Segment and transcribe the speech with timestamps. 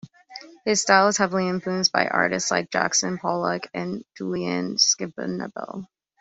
[0.65, 5.85] His style is heavily influenced by artists like Jackson Pollock and Julian Schnabel.